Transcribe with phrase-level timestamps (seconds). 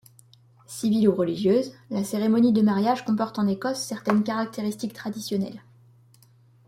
[0.65, 5.61] Civile ou religieuse, la cérémonie de mariage comporte en Écosse certaines caractéristiques traditionnelles.